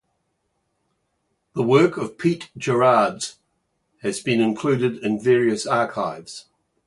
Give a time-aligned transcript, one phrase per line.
[1.53, 3.37] The work of Piet Gerards
[4.01, 6.45] has been included in various archives.